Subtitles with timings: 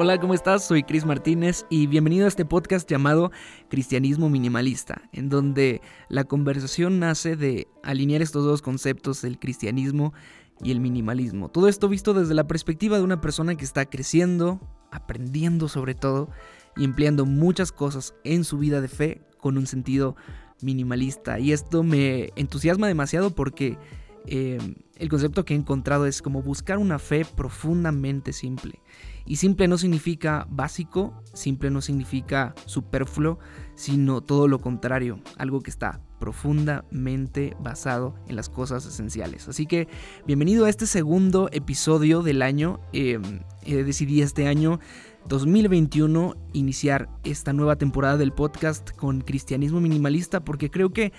[0.00, 0.64] Hola, ¿cómo estás?
[0.64, 3.32] Soy Cris Martínez y bienvenido a este podcast llamado
[3.68, 10.14] Cristianismo Minimalista, en donde la conversación nace de alinear estos dos conceptos, el cristianismo
[10.62, 11.48] y el minimalismo.
[11.48, 14.60] Todo esto visto desde la perspectiva de una persona que está creciendo,
[14.92, 16.30] aprendiendo sobre todo
[16.76, 20.14] y empleando muchas cosas en su vida de fe con un sentido
[20.60, 21.40] minimalista.
[21.40, 23.76] Y esto me entusiasma demasiado porque
[24.26, 24.58] eh,
[24.96, 28.80] el concepto que he encontrado es como buscar una fe profundamente simple.
[29.28, 33.38] Y simple no significa básico, simple no significa superfluo,
[33.74, 39.46] sino todo lo contrario, algo que está profundamente basado en las cosas esenciales.
[39.46, 39.86] Así que
[40.26, 42.80] bienvenido a este segundo episodio del año.
[42.94, 43.20] Eh,
[43.66, 44.80] decidí este año
[45.28, 51.12] 2021 iniciar esta nueva temporada del podcast con cristianismo minimalista porque creo que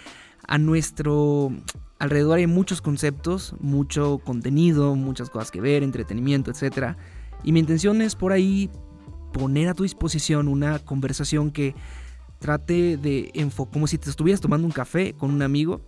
[0.48, 1.52] a nuestro
[2.00, 6.98] alrededor hay muchos conceptos, mucho contenido, muchas cosas que ver, entretenimiento, etc.
[7.44, 8.70] Y mi intención es por ahí
[9.34, 11.76] poner a tu disposición una conversación que
[12.40, 15.82] trate de enfocar, como si te estuvieras tomando un café con un amigo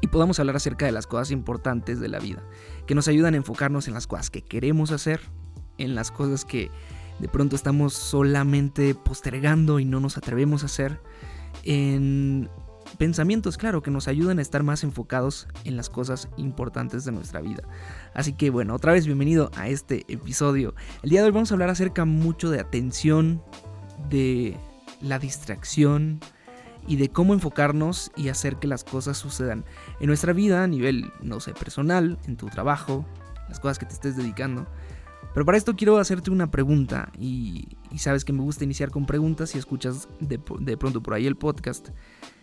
[0.00, 2.42] y podamos hablar acerca de las cosas importantes de la vida,
[2.86, 5.20] que nos ayudan a enfocarnos en las cosas que queremos hacer,
[5.76, 6.70] en las cosas que
[7.18, 11.00] de pronto estamos solamente postergando y no nos atrevemos a hacer,
[11.64, 12.48] en
[12.98, 17.40] pensamientos, claro, que nos ayudan a estar más enfocados en las cosas importantes de nuestra
[17.40, 17.62] vida.
[18.12, 20.74] Así que bueno, otra vez bienvenido a este episodio.
[21.02, 23.42] El día de hoy vamos a hablar acerca mucho de atención,
[24.10, 24.56] de
[25.00, 26.20] la distracción
[26.86, 29.64] y de cómo enfocarnos y hacer que las cosas sucedan
[30.00, 33.06] en nuestra vida a nivel, no sé, personal, en tu trabajo,
[33.48, 34.66] las cosas que te estés dedicando.
[35.34, 39.50] Pero para esto quiero hacerte una pregunta y, sabes que me gusta iniciar con preguntas
[39.50, 41.90] si escuchas de, de pronto por ahí el podcast.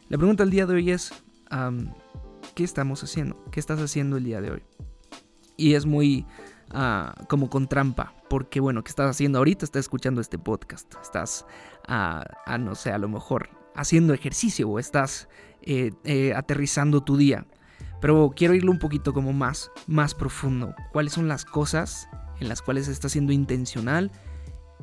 [0.08, 1.12] La pregunta del día de hoy es,
[2.54, 3.44] ¿qué estamos haciendo?
[3.52, 4.64] ¿Qué estás haciendo el día de hoy?
[5.58, 6.28] Y es muy
[6.70, 9.66] ah, como con trampa, porque bueno, ¿qué estás haciendo ahorita?
[9.66, 11.48] Estás escuchando este podcast, estás,
[11.88, 15.28] a ah, ah, no sé, a lo mejor haciendo ejercicio o estás
[15.64, 17.48] eh, eh, aterrizando tu día.
[18.00, 20.76] Pero quiero irlo un poquito como más, más profundo.
[20.92, 22.08] ¿Cuáles son las cosas
[22.40, 24.12] en las cuales estás siendo intencional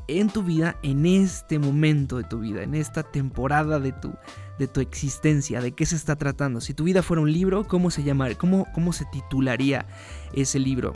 [0.08, 4.14] en tu vida, en este momento de tu vida, en esta temporada de tu,
[4.62, 6.60] de tu existencia, de qué se está tratando.
[6.60, 8.38] Si tu vida fuera un libro, ¿cómo se llamaría?
[8.38, 9.86] ¿Cómo, cómo se titularía
[10.34, 10.92] ese libro?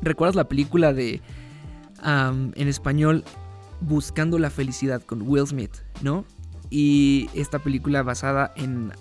[0.00, 1.20] ¿Recuerdas la película de,
[2.04, 3.24] en español,
[3.80, 6.24] Buscando la felicidad con Will Smith, ¿no?
[6.70, 8.92] Y esta película basada en,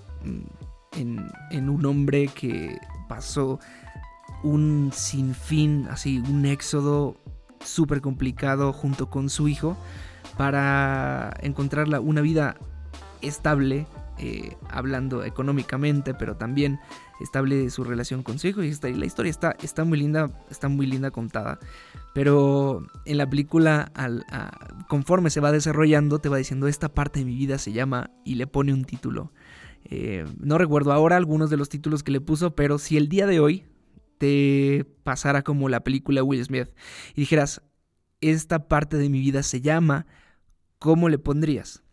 [0.91, 2.77] en, un hombre que
[3.07, 3.59] pasó
[4.41, 7.15] un sinfín, así, un éxodo
[7.63, 9.77] súper complicado junto con su hijo
[10.37, 12.57] para encontrar una vida
[13.23, 13.87] estable,
[14.19, 16.79] eh, hablando económicamente, pero también
[17.19, 18.63] estable su relación con su hijo.
[18.63, 21.59] Y, la historia está, está, muy linda, está muy linda contada.
[22.13, 23.91] Pero en la película,
[24.87, 28.35] conforme se va desarrollando, te va diciendo, esta parte de mi vida se llama y
[28.35, 29.31] le pone un título.
[29.85, 33.27] Eh, no recuerdo ahora algunos de los títulos que le puso, pero si el día
[33.27, 33.65] de hoy
[34.17, 36.69] te pasara como la película Will Smith
[37.15, 37.61] y dijeras,
[38.21, 40.05] esta parte de mi vida se llama,
[40.79, 41.83] ¿cómo le pondrías?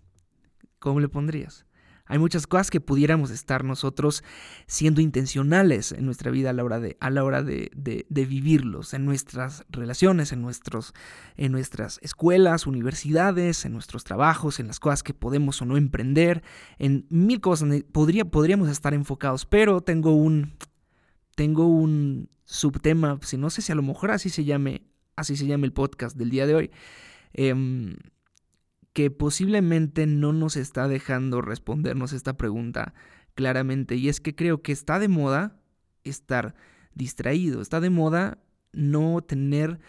[0.80, 1.66] ¿Cómo le pondrías?
[2.06, 4.24] Hay muchas cosas que pudiéramos estar nosotros
[4.66, 8.94] siendo intencionales en nuestra vida a la hora de, a la hora de, de, vivirlos,
[8.94, 10.92] en nuestras relaciones, en, nuestros,
[11.36, 16.42] en nuestras escuelas, universidades, en nuestros trabajos, en las cosas que podemos o no emprender,
[16.80, 20.56] en mil cosas podría, podríamos estar enfocados, pero tengo un,
[21.36, 24.82] tengo un subtema, si no sé si a lo mejor así se llame,
[25.14, 26.70] así se llame el podcast del día de hoy,
[27.34, 27.94] em,
[28.92, 32.94] que posiblemente no nos está dejando respondernos esta pregunta
[33.34, 33.96] claramente.
[33.96, 35.60] Y es que creo que está de moda
[36.04, 36.54] estar
[36.94, 38.38] distraído, está de moda
[38.72, 39.80] no tener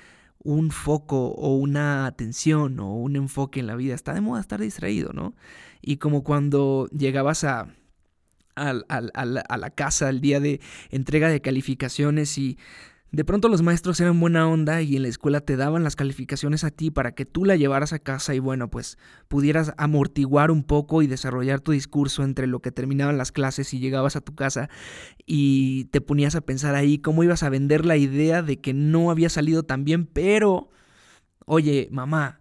[0.44, 4.60] un foco o una atención o un enfoque en la vida, está de moda estar
[4.60, 5.36] distraído, ¿no?
[5.82, 7.68] Y como cuando llegabas a
[8.56, 10.60] a la casa el día de
[10.90, 12.58] entrega de calificaciones y
[13.12, 16.64] de pronto los maestros eran buena onda y en la escuela te daban las calificaciones
[16.64, 18.98] a ti para que tú la llevaras a casa y bueno, pues
[19.28, 23.80] pudieras amortiguar un poco y desarrollar tu discurso entre lo que terminaban las clases y
[23.80, 24.70] llegabas a tu casa
[25.26, 29.12] y te ponías a pensar ahí cómo ibas a vender la idea de que no
[29.12, 30.70] había salido tan bien, pero,
[31.46, 32.40] oye, mamá,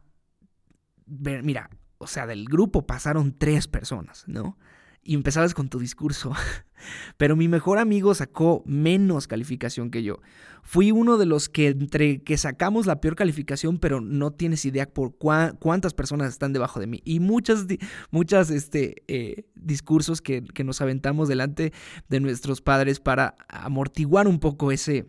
[1.07, 1.69] mira,
[1.99, 4.57] o sea, del grupo pasaron tres personas, ¿no?
[5.03, 6.33] Y empezabas con tu discurso.
[7.17, 10.21] Pero mi mejor amigo sacó menos calificación que yo.
[10.63, 14.87] Fui uno de los que entre que sacamos la peor calificación, pero no tienes idea
[14.87, 17.03] por cuántas personas están debajo de mí.
[17.05, 17.67] Y muchas,
[18.11, 21.73] muchas este, eh, discursos que, que nos aventamos delante
[22.09, 25.07] de nuestros padres para amortiguar un poco ese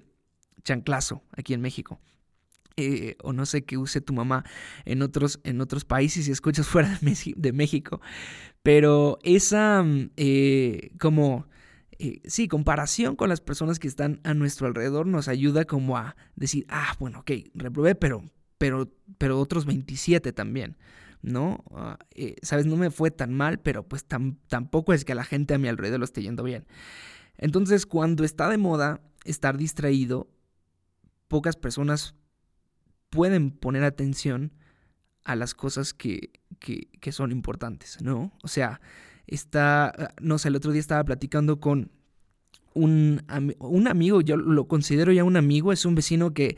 [0.63, 1.99] chanclazo aquí en México.
[2.77, 4.45] eh, o no sé qué use tu mamá
[4.85, 8.01] en otros, en otros países y escuchas fuera de, México.
[8.63, 11.47] Pero esa mm, eh, como...
[11.99, 16.15] Eh, sí, comparación con las personas que están a nuestro alrededor nos ayuda como a
[16.35, 18.23] decir, ah, bueno, ok, reprobé, pero,
[18.57, 20.77] pero, pero otros 27 también,
[21.21, 21.63] ¿no?
[21.75, 21.99] Ah,
[22.41, 25.59] Sabes, no me fue tan mal, pero pues tampoco es que a la gente a
[25.59, 26.65] mi alrededor lo esté yendo bien.
[27.37, 30.27] Entonces, cuando está de moda estar distraído,
[31.27, 32.15] pocas personas
[33.09, 34.53] pueden poner atención
[35.23, 38.31] a las cosas que, que, son importantes, ¿no?
[38.44, 38.81] O sea,
[39.27, 41.91] está, no sé, el otro día estaba platicando con
[42.73, 43.23] un,
[43.59, 46.57] un amigo, yo lo considero ya un amigo, es un vecino que,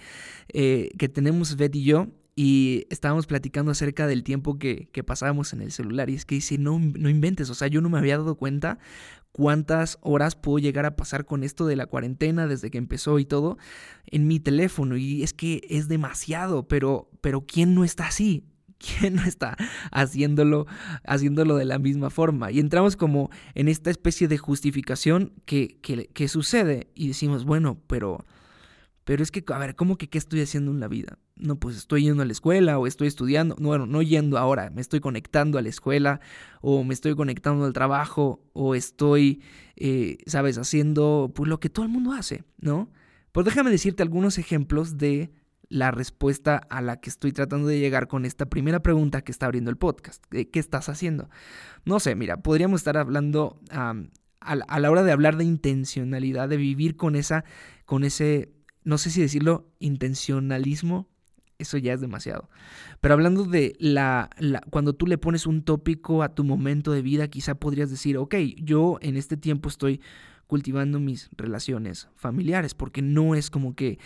[0.53, 5.53] eh, que tenemos Beth y yo, y estábamos platicando acerca del tiempo que, que, pasábamos
[5.53, 6.09] en el celular.
[6.09, 8.79] Y es que dice, no, no inventes, o sea, yo no me había dado cuenta
[9.31, 13.25] cuántas horas puedo llegar a pasar con esto de la cuarentena desde que empezó y
[13.25, 13.57] todo
[14.05, 14.97] en mi teléfono.
[14.97, 18.45] Y es que es demasiado, pero, pero ¿quién no está así?
[18.99, 19.55] ¿Quién no está
[19.91, 20.65] haciéndolo,
[21.05, 22.51] haciéndolo de la misma forma?
[22.51, 28.25] Y entramos como en esta especie de justificación que, que, sucede y decimos, bueno, pero
[29.05, 31.19] pero es que, a ver, ¿cómo que qué estoy haciendo en la vida?
[31.35, 33.55] No, pues estoy yendo a la escuela o estoy estudiando.
[33.59, 36.21] No, bueno, no yendo ahora, me estoy conectando a la escuela
[36.61, 39.41] o me estoy conectando al trabajo o estoy,
[39.75, 42.89] eh, sabes, haciendo pues lo que todo el mundo hace, ¿no?
[43.33, 45.31] Pues déjame decirte algunos ejemplos de
[45.73, 49.47] la respuesta a la que estoy tratando de llegar con esta primera pregunta que está
[49.47, 50.23] abriendo el podcast.
[50.29, 51.29] ¿Qué estás haciendo?
[51.83, 53.95] No sé, mira, podríamos estar hablando a,
[54.39, 57.43] a la hora de hablar de intencionalidad, de vivir con esa,
[57.85, 58.53] con ese
[58.83, 61.07] no sé si decirlo, intencionalismo,
[61.57, 62.49] eso ya es demasiado.
[63.01, 64.29] Pero hablando de la,
[64.69, 68.35] cuando tú le pones un tópico a tu momento de vida, quizá podrías decir, ok,
[68.57, 70.01] yo en este tiempo estoy
[70.53, 73.97] cultivando mis relaciones familiares, porque no es como que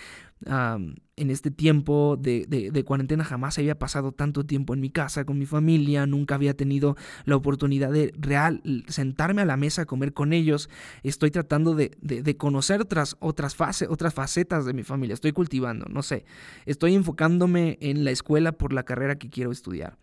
[0.45, 5.45] en este tiempo de, cuarentena jamás había pasado tanto tiempo en mi casa con mi
[5.45, 6.95] familia, nunca había tenido
[7.25, 10.69] la oportunidad de real sentarme a la mesa a comer con ellos,
[11.03, 15.87] estoy tratando de, de conocer otras, otras, fases, otras facetas de mi familia, estoy cultivando,
[15.89, 16.23] no sé,
[16.65, 19.97] estoy enfocándome en la escuela por la carrera que quiero estudiar.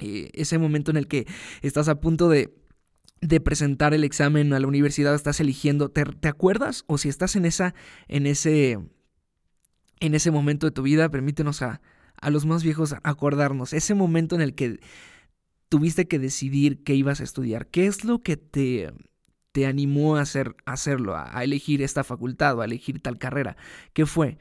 [0.00, 1.28] Eh, ese momento en el que
[1.62, 2.59] estás a punto de
[3.20, 6.84] de presentar el examen a la universidad estás eligiendo, ¿te, acuerdas?
[6.86, 7.74] O si estás en esa,
[8.08, 8.78] en ese,
[10.00, 11.80] en ese momento de tu vida, permítenos a,
[12.20, 14.80] a los más viejos acordarnos, ese momento en el que
[15.68, 18.92] tuviste que decidir qué ibas a estudiar, qué es lo que te,
[19.52, 23.56] te animó a, hacer, hacerlo, a, elegir esta facultad o a elegir tal carrera,
[23.92, 24.38] ¿qué fue?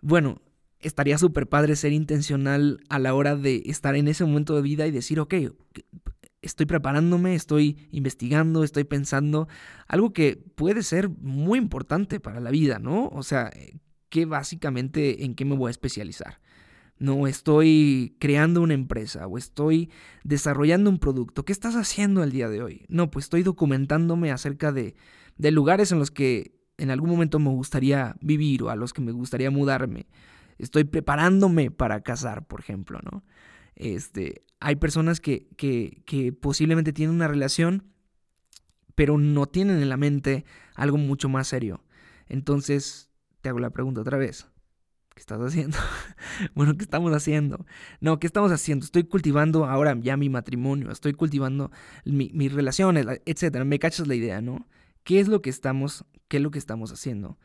[0.00, 0.40] Bueno,
[0.80, 4.86] estaría súper padre ser intencional a la hora de estar en ese momento de vida
[4.86, 5.34] y decir, ok,
[6.48, 9.48] estoy preparándome, estoy investigando, estoy pensando,
[9.86, 13.08] algo que puede ser muy importante para la vida, ¿no?
[13.08, 13.50] O sea,
[14.08, 16.40] ¿qué básicamente en qué me voy a especializar?
[16.98, 19.90] No estoy creando una empresa o estoy
[20.24, 21.44] desarrollando un producto.
[21.44, 22.84] ¿Qué estás haciendo el día de hoy?
[22.88, 24.96] No, pues estoy documentándome acerca de,
[25.36, 29.00] de lugares en los que en algún momento me gustaría vivir o a los que
[29.00, 30.06] me gustaría mudarme.
[30.58, 33.22] Estoy preparándome para casar, por ejemplo, ¿no?
[33.78, 37.84] Este, hay personas que, que, posiblemente tienen una relación,
[38.94, 40.44] pero no tienen en la mente
[40.74, 41.84] algo mucho más serio.
[42.26, 43.08] Entonces,
[43.40, 44.48] te hago la pregunta otra vez.
[45.14, 45.78] ¿Qué estás haciendo?
[46.54, 47.64] bueno, ¿qué estamos haciendo?
[48.00, 48.84] No, ¿qué estamos haciendo?
[48.84, 51.70] Estoy cultivando ahora ya mi matrimonio, estoy cultivando
[52.04, 53.64] mis relaciones, etcétera.
[53.64, 54.66] Me cachas la idea, ¿no?
[55.04, 57.38] ¿Qué es lo que estamos, qué es lo que estamos haciendo?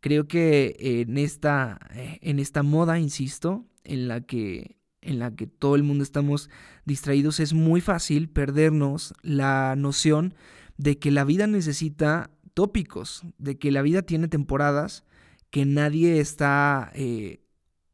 [0.00, 5.76] Creo que en esta, en esta moda, insisto, en la que en la que todo
[5.76, 6.50] el mundo estamos
[6.84, 10.34] distraídos, es muy fácil perdernos la noción
[10.76, 15.04] de que la vida necesita tópicos, de que la vida tiene temporadas,
[15.50, 17.40] que nadie está, eh,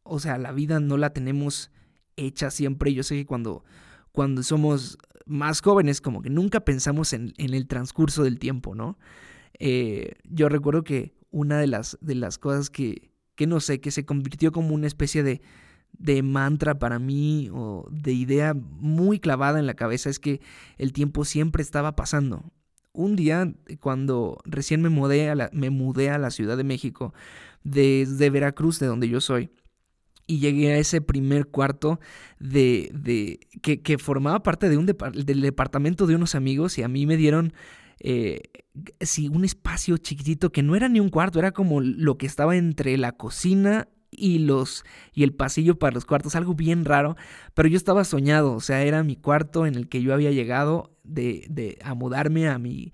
[0.02, 1.70] o sea, la vida no la tenemos
[2.16, 2.94] hecha siempre.
[2.94, 3.64] Yo sé que cuando,
[4.10, 8.98] cuando somos más jóvenes, como que nunca pensamos en, el transcurso del tiempo, ¿no?
[9.58, 13.90] Eh, yo recuerdo que una de las, de las cosas que, que no sé, que
[13.90, 15.40] se convirtió como una especie de,
[15.92, 20.40] de mantra para mí o de idea muy clavada en la cabeza es que
[20.78, 22.44] el tiempo siempre estaba pasando.
[22.92, 27.14] Un día, cuando recién me mudé a la, me mudé a la Ciudad de México,
[27.64, 29.50] desde Veracruz, de donde yo soy,
[30.26, 32.00] y llegué a ese primer cuarto
[32.38, 36.88] de, de que, que, formaba parte de un del departamento de unos amigos y a
[36.88, 37.52] mí me dieron
[38.00, 38.40] eh,
[39.30, 42.96] un espacio chiquitito que no era ni un cuarto, era como lo que estaba entre
[42.98, 47.16] la cocina y los y el pasillo para los cuartos, algo bien raro,
[47.54, 50.92] pero yo estaba soñado, o sea, era mi cuarto en el que yo había llegado
[51.02, 52.92] de, de a mudarme a mi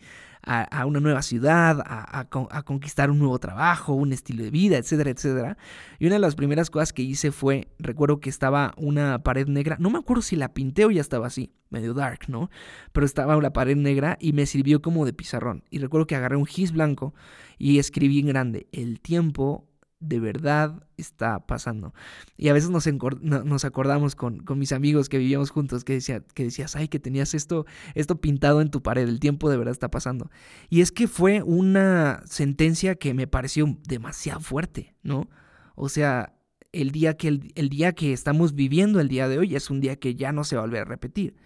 [0.48, 5.10] a, una nueva ciudad, a, a, conquistar un nuevo trabajo, un estilo de vida, etcétera,
[5.10, 5.58] etcétera.
[5.98, 9.76] Y una de las primeras cosas que hice fue, recuerdo que estaba una pared negra,
[9.78, 12.50] no me acuerdo si la pinté o ya estaba así, medio dark, ¿no?
[12.92, 15.64] Pero estaba una pared negra y me sirvió como de pizarrón.
[15.70, 17.14] Y recuerdo que agarré un gis blanco
[17.58, 19.66] y escribí en grande, el tiempo
[20.00, 21.92] de verdad está pasando.
[22.36, 25.98] Y a veces nos, acordamos con, mis amigos que vivíamos juntos que,
[26.34, 29.72] que decías, ay, que tenías esto, esto pintado en tu pared, el tiempo de verdad
[29.72, 30.30] está pasando.
[30.68, 35.28] Y es que fue una sentencia que me pareció demasiado fuerte, ¿no?
[35.74, 36.34] O sea,
[36.72, 39.96] el día que, el día que estamos viviendo el día de hoy es un día
[39.96, 41.36] que ya no se va a volver a repetir.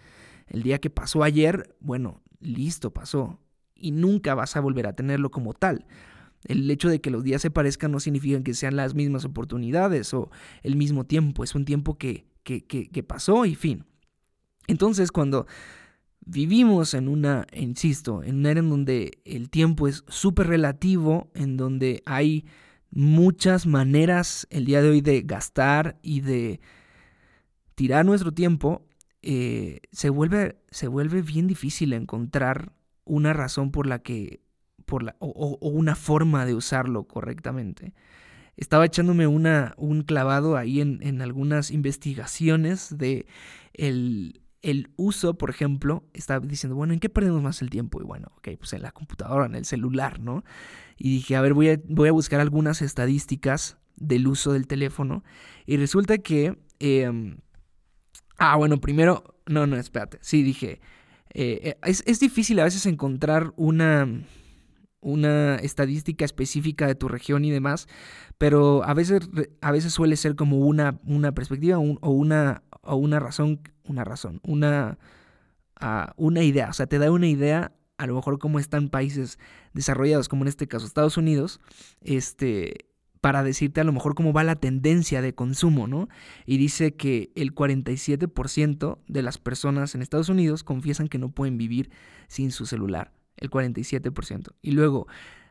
[0.47, 3.39] El día que pasó ayer, bueno, listo, pasó.
[3.75, 5.85] Y nunca vas a volver a tenerlo como tal.
[6.45, 10.13] El hecho de que los días se parezcan no significa que sean las mismas oportunidades
[10.13, 10.29] o
[10.61, 13.85] el mismo tiempo, es un tiempo que, que, pasó y fin.
[14.67, 15.45] Entonces, cuando
[16.25, 21.57] vivimos en una, insisto, en una era en donde el tiempo es súper relativo, en
[21.57, 22.45] donde hay
[22.91, 26.61] muchas maneras el día de hoy de gastar y de
[27.75, 28.85] tirar nuestro tiempo,
[29.21, 32.73] eh, se, vuelve, se vuelve bien difícil encontrar
[33.05, 34.41] una razón por la que
[35.19, 37.93] o, una forma de usarlo correctamente.
[38.55, 43.25] Estaba echándome una, un clavado ahí en, algunas investigaciones de
[43.73, 44.41] el,
[44.95, 47.99] uso, por ejemplo, estaba diciendo, bueno, ¿en qué perdemos más el tiempo?
[47.99, 50.43] Y bueno, ok, pues en la computadora, en el celular, ¿no?
[50.97, 55.23] Y dije, a ver, voy a, voy a buscar algunas estadísticas del uso del teléfono.
[55.65, 56.57] Y resulta que...
[56.79, 57.37] Em,
[58.37, 59.35] ah, bueno, primero...
[59.47, 60.19] No, no, espérate.
[60.21, 60.79] Sí, dije...
[61.35, 64.07] Eh, es, es difícil a veces encontrar una
[65.03, 67.87] una estadística específica de tu región y demás,
[68.37, 69.29] pero a veces,
[69.61, 74.39] a veces suele ser como una, una perspectiva o, una, o una razón, una razón,
[74.43, 74.97] una,
[75.79, 79.37] ah, una idea, o sea, te da una idea a lo mejor cómo están países
[79.73, 81.61] desarrollados, como en este caso Estados Unidos,
[82.01, 82.87] este,
[83.21, 86.09] para decirte a lo mejor cómo va la tendencia de consumo, ¿no?
[86.45, 91.57] Y dice que el 47% de las personas en Estados Unidos confiesan que no pueden
[91.57, 91.91] vivir
[92.27, 93.11] sin su celular
[93.43, 94.53] el 47%.
[94.61, 95.07] Y luego,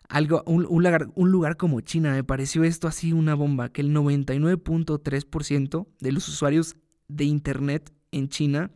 [0.09, 3.95] algo, un, lugar, un lugar como China, me pareció esto así una bomba, que el
[3.95, 6.77] 99.3% de los usuarios
[7.09, 8.71] de Internet en China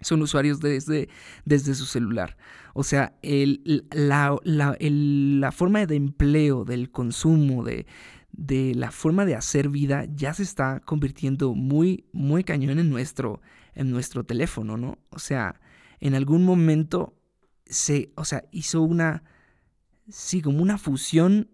[0.00, 1.08] son usuarios desde,
[1.44, 2.36] desde su celular.
[2.74, 7.86] O sea, el, la, la, forma de empleo, del consumo, de,
[8.32, 13.40] de la forma de hacer vida ya se está convirtiendo muy, muy cañón en nuestro,
[13.74, 14.98] en nuestro teléfono, ¿no?
[15.10, 15.60] O sea,
[16.00, 17.14] en algún momento
[17.66, 19.24] se, o sea, hizo una,
[20.08, 21.50] sí, como una fusión,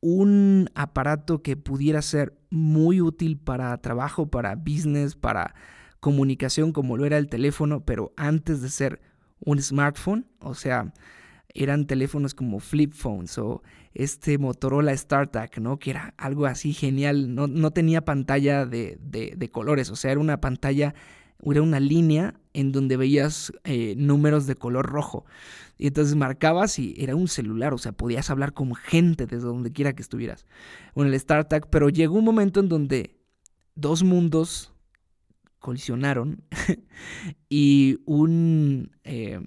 [0.00, 5.54] un aparato que pudiera ser muy útil para trabajo, para business, para
[6.00, 9.00] comunicación, como lo era el teléfono, pero antes de ser
[9.38, 10.92] un smartphone, o sea,
[11.54, 13.62] eran teléfonos como flip phones o
[13.94, 15.78] este Motorola StarTAC, ¿no?
[15.78, 20.12] Que era algo así genial, no, no tenía pantalla de, de, de colores, o sea,
[20.12, 20.94] era una pantalla
[21.50, 25.24] era una línea en donde veías eh, números de color rojo.
[25.78, 29.72] Y entonces marcabas y era un celular, o sea, podías hablar con gente desde donde
[29.72, 30.46] quiera que estuvieras.
[30.94, 33.16] Bueno, el StarTAC, pero llegó un momento en donde
[33.74, 34.72] dos mundos
[35.58, 36.44] colisionaron
[37.48, 39.40] y un, eh,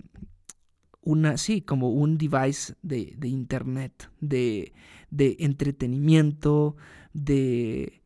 [1.01, 4.73] una, sí, como un device de, de internet, de,
[5.11, 6.75] de entretenimiento,
[7.13, 8.01] de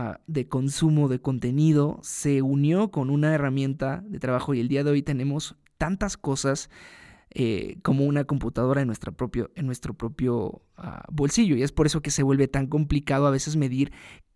[0.00, 4.84] Ah, de consumo de contenido se unió con una herramienta de trabajo y el día
[4.84, 6.70] de hoy tenemos tantas cosas
[7.30, 11.56] eh, como una computadora en, propio, en nuestro propio ah, bolsillo.
[11.56, 13.90] Y es por eso que se vuelve tan complicado a veces medir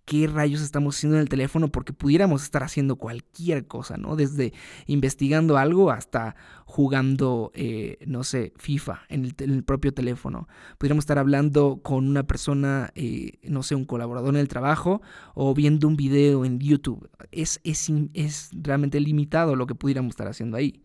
[0.05, 4.17] qué rayos estamos haciendo en el teléfono porque pudiéramos estar haciendo cualquier cosa, ¿no?
[4.17, 4.53] Desde
[4.87, 10.49] investigando algo hasta jugando, eh, no sé, FIFA en el, propio teléfono.
[10.79, 15.03] Pudiéramos estar hablando con una persona, eh, no sé, un colaborador en el trabajo
[15.35, 17.09] o viendo un video en YouTube.
[17.31, 20.83] Es, es, es realmente limitado lo que pudiéramos estar haciendo ahí.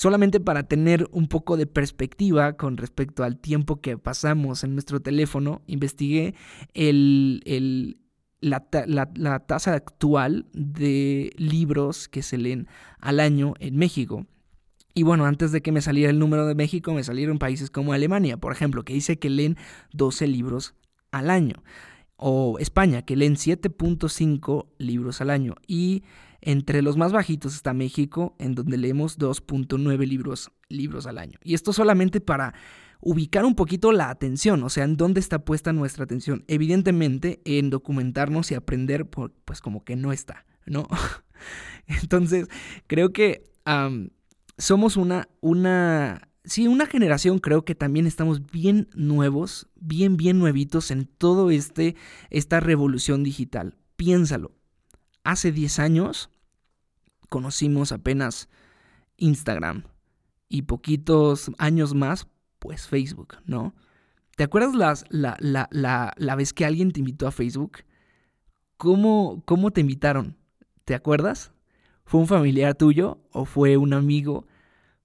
[0.00, 5.00] Solamente para tener un poco de perspectiva con respecto al tiempo que pasamos en nuestro
[5.00, 6.34] teléfono, investigué
[6.72, 7.99] el, el,
[8.40, 12.68] la, tasa actual de libros que se leen
[12.98, 14.26] al año en México.
[14.94, 17.92] Y bueno, antes de que me saliera el número de México, me salieron países como
[17.92, 19.56] Alemania, por ejemplo, que dice que leen
[19.92, 20.74] 12 libros
[21.12, 21.62] al año.
[22.16, 25.54] O España, que leen 7.5 libros al año.
[25.66, 26.02] Y
[26.40, 31.38] entre los más bajitos está México, en donde leemos 2.9 libros, libros al año.
[31.42, 32.54] Y esto solamente para
[33.00, 36.44] ubicar un poquito la atención, o sea, en dónde está puesta nuestra atención.
[36.48, 40.86] Evidentemente, en documentarnos y aprender, pues como que no está, ¿no?
[41.86, 42.48] Entonces,
[42.86, 43.50] creo que
[44.58, 50.90] somos una, una sí, una generación creo que también estamos bien nuevos, bien, bien nuevitos
[50.90, 51.96] en todo este,
[52.30, 53.76] esta revolución digital.
[53.96, 54.52] Piénsalo.
[55.24, 56.30] Hace 10 años
[57.28, 58.48] conocimos apenas
[59.16, 59.84] Instagram
[60.48, 62.26] y poquitos años más,
[62.60, 63.74] pues Facebook, ¿no?
[64.36, 67.78] ¿Te acuerdas las, la, la, la, la, vez que alguien te invitó a Facebook?
[68.76, 70.36] ¿Cómo, ¿Cómo te invitaron?
[70.84, 71.52] ¿Te acuerdas?
[72.04, 74.46] ¿Fue un familiar tuyo o fue un amigo?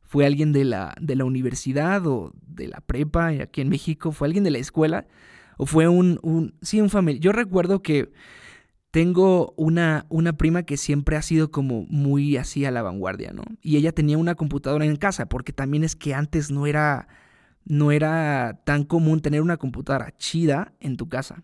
[0.01, 4.11] ¿Fue alguien de la, de la universidad o de la prepa aquí en México?
[4.11, 5.07] ¿Fue alguien de la escuela?
[5.57, 7.21] ¿O fue un, un sí, un familiar?
[7.21, 8.11] Yo recuerdo que
[8.95, 13.43] tengo una, una prima que siempre ha sido como muy así a la vanguardia, ¿no?
[13.61, 17.09] Y ella tenía una computadora en casa, porque también es que antes no era,
[17.65, 21.43] no era tan común tener una computadora chida en tu casa.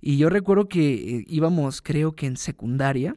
[0.00, 3.16] Y yo recuerdo que eh, íbamos, creo que en secundaria,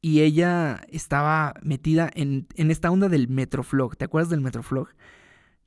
[0.00, 3.96] y ella estaba metida en, en esta onda del Metroflog.
[3.96, 4.88] ¿Te acuerdas del Metroflog?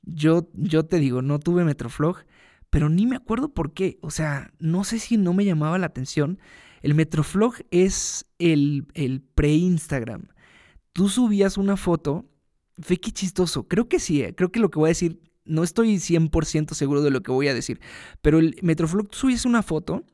[0.02, 2.24] Yo, yo te digo, no tuve Metroflog,
[2.70, 3.98] pero ni me acuerdo por qué.
[4.02, 6.38] O sea, no sé si no me llamaba la atención
[6.82, 10.28] el Metroflog es el, el pre-Instagram.
[10.92, 12.26] Tú subías una foto,
[12.78, 15.62] fe qué chistoso, creo que sí, eh, creo que lo que voy a decir, no
[15.64, 17.80] estoy 100% seguro de lo que voy a decir,
[18.20, 20.04] pero el Metroflog tú subías una foto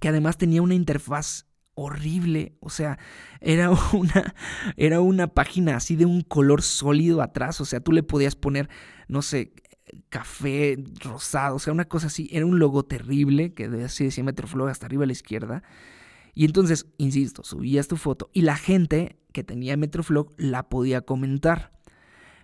[0.00, 2.98] que además tenía una interfaz horrible, o sea,
[3.40, 4.34] era una,
[4.76, 8.68] era una página así de un color sólido atrás, o sea, tú le podías poner,
[9.08, 9.52] no sé,
[10.08, 14.68] café rosado, o sea, una cosa así, era un logo terrible que así decía Metroflog
[14.68, 15.62] hasta arriba a la izquierda.
[16.34, 21.72] Y entonces, insisto, subías tu foto y la gente que tenía Metroflog la podía comentar.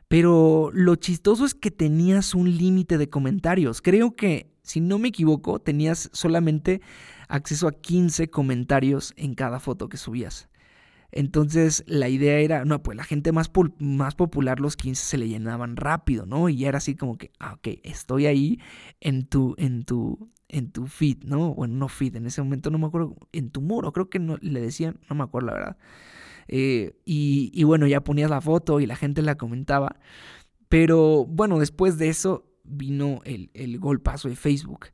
[0.08, 3.82] Pero lo chistoso es que tenías un límite de comentarios.
[3.82, 6.80] Creo que, si no me equivoco, tenías solamente
[7.28, 10.48] acceso a 15 comentarios en cada foto que subías.
[11.10, 15.28] Entonces la idea era, no, pues la gente más, más popular, los 15 se le
[15.28, 16.48] llenaban rápido, ¿no?
[16.48, 18.60] Y era así como que, ah, ok, estoy ahí
[19.00, 21.54] en tu, en tu, en tu feed, ¿no?
[21.54, 24.36] Bueno, no feed, en ese momento no me acuerdo, en tu muro, creo que no,
[24.42, 25.76] le decían, no me acuerdo la verdad.
[26.48, 29.96] Eh, y, bueno, ya ponías la foto y la gente la comentaba.
[30.68, 34.86] Pero bueno, después de eso vino el, el golpazo de Facebook.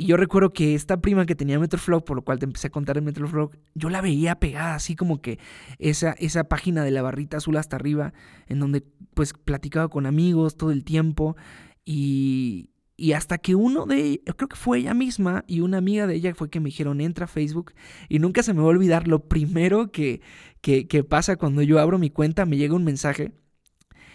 [0.00, 2.70] Y yo recuerdo que esta prima que tenía Metroflog, por lo cual te empecé a
[2.70, 5.40] contar el Metroflog, yo la veía pegada así como que
[5.80, 8.12] esa, esa página de la barrita azul hasta arriba,
[8.46, 11.36] en donde pues platicaba con amigos todo el tiempo.
[11.84, 16.08] Y, y hasta que uno de ellos, creo que fue ella misma y una amiga
[16.08, 17.72] de ella fue que me dijeron, entra a Facebook.
[18.08, 20.20] Y nunca se me va a olvidar, lo primero que,
[20.60, 23.30] que, pasa cuando yo abro mi cuenta, me llega un mensaje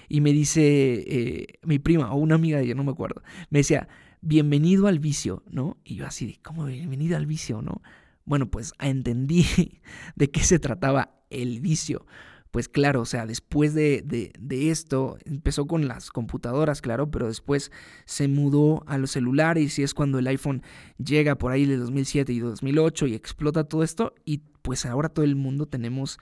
[0.09, 0.61] y me dice
[1.07, 3.87] eh, mi prima o una amiga de ella, no me acuerdo, me decía,
[4.19, 5.77] bienvenido al vicio, ¿no?
[5.85, 7.81] Y yo así ¿cómo bienvenido al vicio, no?
[8.25, 9.45] Bueno, pues entendí
[10.17, 12.05] de qué se trataba el vicio.
[12.53, 17.71] Pues claro, o sea, después de, de, esto, empezó con las computadoras, claro, pero después
[18.05, 20.61] se mudó a los celulares y es cuando el iPhone
[21.03, 25.25] llega por ahí de 2007 y 2008 y explota todo esto y pues ahora todo
[25.25, 26.19] el mundo tenemos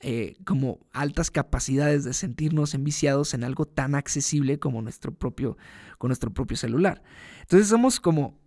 [0.00, 5.58] eh, como altas capacidades de sentirnos enviciados en algo tan accesible como nuestro propio,
[5.98, 7.02] con nuestro propio celular.
[7.42, 8.40] Entonces somos como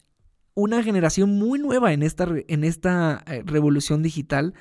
[0.58, 4.56] una generación muy nueva en esta, en esta eh, revolución digital.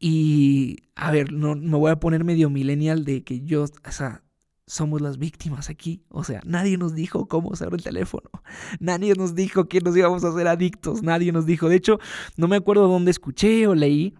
[0.00, 4.22] Y, a ver, no me voy a poner medio millennial de que yo, o sea,
[4.66, 6.02] somos las víctimas aquí.
[6.08, 8.30] O sea, nadie nos dijo cómo usar el teléfono.
[8.80, 11.02] Nadie nos dijo que nos íbamos a hacer adictos.
[11.02, 11.68] Nadie nos dijo.
[11.68, 11.98] De hecho,
[12.38, 14.14] no me acuerdo dónde escuché o leí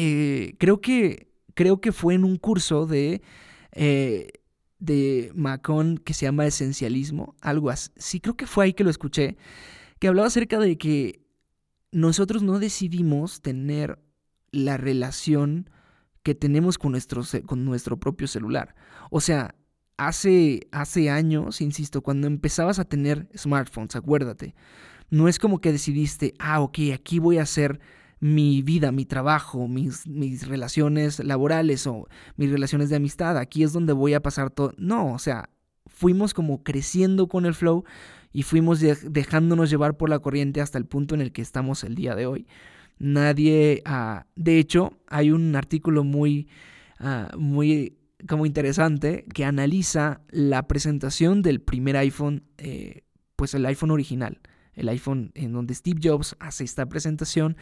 [0.00, 3.20] eh, creo, que, creo que fue en un curso de,
[3.72, 4.28] eh,
[4.78, 7.90] de Macron que se llama Esencialismo, algo así.
[7.96, 9.36] Sí, creo que fue ahí que lo escuché,
[9.98, 11.20] que hablaba acerca de que
[11.92, 13.98] nosotros no decidimos tener
[14.50, 15.70] la relación
[16.22, 18.74] que tenemos con nuestro, con nuestro propio celular.
[19.10, 19.54] O sea,
[19.96, 24.54] hace, hace años, insisto, cuando empezabas a tener smartphones, acuérdate,
[25.10, 27.80] no es como que decidiste, ah, ok, aquí voy a hacer
[28.20, 33.38] mi vida, mi trabajo, mis, mis relaciones laborales o mis relaciones de amistad.
[33.38, 34.74] Aquí es donde voy a pasar todo.
[34.76, 35.50] No, o sea,
[35.86, 37.84] fuimos como creciendo con el flow
[38.32, 41.94] y fuimos dejándonos llevar por la corriente hasta el punto en el que estamos el
[41.94, 42.46] día de hoy.
[42.98, 46.48] Nadie, uh, de hecho, hay un artículo muy,
[47.00, 53.02] uh, muy como interesante que analiza la presentación del primer iPhone, eh,
[53.36, 54.40] pues el iPhone original
[54.78, 57.56] el iPhone en donde Steve Jobs hace esta presentación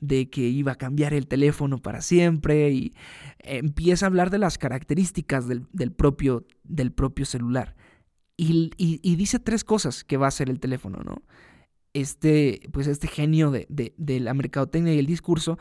[0.00, 2.94] de que iba a cambiar el teléfono para siempre y
[3.40, 7.76] empieza a hablar de las características del, propio, del propio, celular.
[8.36, 11.22] Y, dice tres cosas que va a hacer el teléfono, ¿no?
[11.92, 13.66] Este, pues este genio de,
[13.98, 15.58] la mercadotecnia y el discurso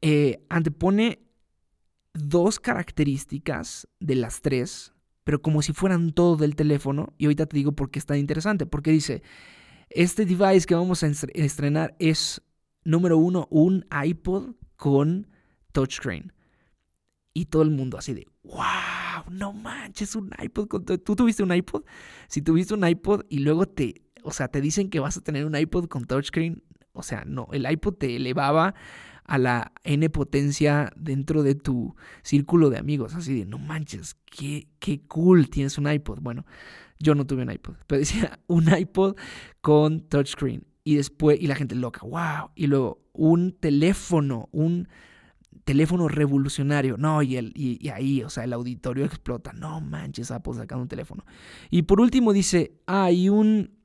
[0.00, 1.18] eh, antepone
[2.14, 4.94] dos características de las tres
[5.26, 7.12] pero como si fueran todo del teléfono.
[7.18, 9.24] Y ahorita te digo por qué está interesante, porque dice,
[9.90, 12.40] este device que vamos a estrenar es,
[12.84, 15.26] número uno, un iPod con
[15.72, 16.32] touchscreen.
[17.34, 18.62] Y todo el mundo así de, wow,
[19.30, 20.84] no manches, un iPod con...
[20.84, 21.84] ¿Tú tuviste un iPod?
[22.28, 25.44] Si tuviste un iPod y luego te, o sea, te dicen que vas a tener
[25.44, 26.62] un iPod con touchscreen,
[26.92, 28.74] o sea, no, el iPod te elevaba
[29.24, 33.14] a la N potencia dentro de tu círculo de amigos.
[33.14, 36.20] Así de, no manches, qué, qué cool tienes un iPod.
[36.20, 36.46] Bueno,
[36.98, 39.16] yo no tuve un iPod, pero decía un iPod
[39.60, 40.66] con touchscreen.
[40.84, 42.50] Y después, y la gente loca, wow.
[42.54, 44.88] Y luego un teléfono, un
[45.66, 46.96] teléfono revolucionario.
[46.96, 49.52] No, y, el, y, ahí, o sea, el auditorio explota.
[49.52, 51.26] No manches, Apple sacando un teléfono.
[51.68, 53.76] Y por último dice, ah, y un,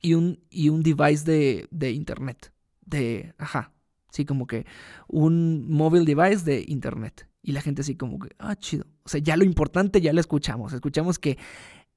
[0.00, 2.52] y un, y un device de, de internet.
[2.86, 3.72] De, ajá,
[4.10, 4.64] sí, como que
[5.08, 7.28] un mobile device de internet.
[7.42, 8.86] Y la gente así como que, ah, chido.
[9.02, 10.72] O sea, ya lo importante ya lo escuchamos.
[10.72, 11.36] Escuchamos que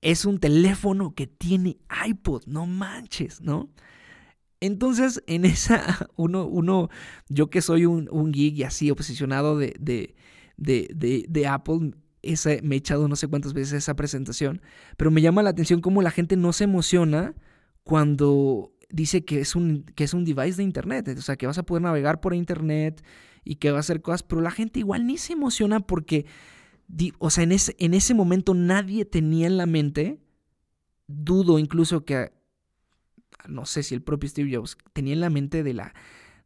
[0.01, 1.77] es un teléfono que tiene
[2.07, 3.69] iPod, no manches, ¿no?
[4.61, 6.89] Entonces, en esa, uno, uno,
[7.27, 10.15] yo que soy un, un geek y así obsesionado de, de,
[10.57, 14.61] de, de, Apple, ese, me he echado no sé cuántas veces esa presentación,
[14.95, 17.33] pero me llama la atención cómo la gente no se emociona
[17.83, 21.57] cuando dice que es un, que es un device de Internet, o sea, que vas
[21.57, 23.03] a poder navegar por Internet
[23.43, 26.27] y que va a hacer cosas, pero la gente igual ni se emociona porque,
[27.17, 30.19] o sea, en ese, en ese momento nadie tenía en la mente,
[31.07, 32.31] dudo incluso que
[33.47, 35.93] no sé si el propio Steve Jobs tenía en la mente de la,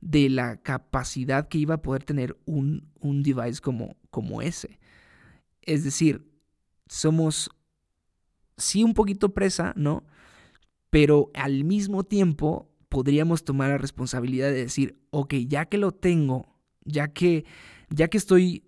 [0.02, 4.80] de la capacidad que iba a poder tener un, un device como, como ese.
[5.62, 6.28] Es decir,
[6.88, 7.50] somos
[8.58, 10.04] sí un poquito presa, ¿no?
[10.90, 16.56] Pero al mismo tiempo podríamos tomar la responsabilidad de decir, ok, ya que lo tengo,
[16.86, 17.46] ya que,
[17.90, 18.64] ya que estoy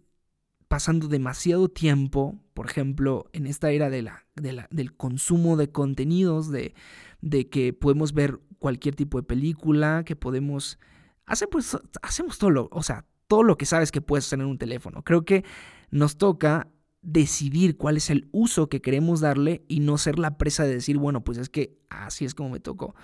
[0.68, 6.74] pasando demasiado tiempo, por ejemplo, en esta era de la, del consumo de contenidos, de,
[7.22, 10.80] de que podemos ver cualquier tipo de película, que podemos
[11.28, 15.04] hacemos todo lo, o sea, todo lo que sabes que puedes hacer en un teléfono.
[15.04, 15.44] Creo que
[15.92, 16.70] nos toca
[17.02, 20.98] decidir cuál es el uso que queremos darle y no ser la presa de decir,
[20.98, 22.96] bueno, pues es que así es como me tocó.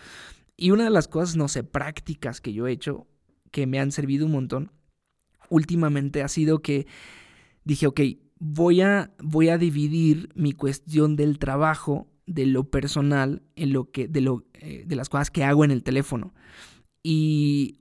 [0.56, 3.08] Y una de las cosas, no sé, prácticas que yo he hecho,
[3.52, 4.72] que me han servido un montón,
[5.50, 6.88] últimamente ha sido que
[7.66, 8.02] dije, ok,
[8.40, 14.08] voy a, voy a dividir mi cuestión del trabajo de lo personal en lo que,
[14.08, 16.34] de, lo, eh, de las cosas que hago en el teléfono.
[17.02, 17.80] Y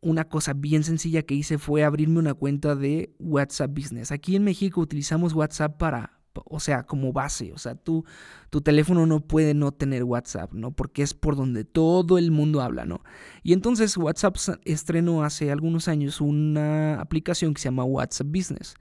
[0.00, 4.12] una cosa bien sencilla que hice fue abrirme una cuenta de WhatsApp Business.
[4.12, 7.52] Aquí en México utilizamos WhatsApp para, o sea, como base.
[7.52, 8.04] O sea, tú,
[8.48, 10.70] tu teléfono no puede no tener WhatsApp, ¿no?
[10.70, 13.02] Porque es por donde todo el mundo habla, ¿no?
[13.42, 18.74] Y entonces WhatsApp estrenó hace algunos años una aplicación que se llama WhatsApp Business.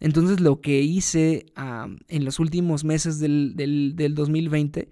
[0.00, 1.46] Entonces lo que hice
[2.08, 4.88] en los últimos meses del, del, 2020,